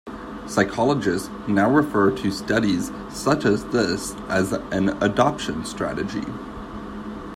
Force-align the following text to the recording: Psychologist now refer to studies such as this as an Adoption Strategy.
Psychologist 0.47 1.29
now 1.47 1.69
refer 1.69 2.09
to 2.09 2.31
studies 2.31 2.91
such 3.11 3.45
as 3.45 3.65
this 3.65 4.15
as 4.29 4.51
an 4.51 4.89
Adoption 4.99 5.63
Strategy. 5.63 6.25